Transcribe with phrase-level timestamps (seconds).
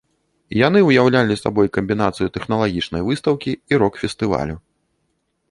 [0.67, 4.55] Яны ўяўлялі сабой камбінацыю тэхналагічнай выстаўкі і рок-фестывалю.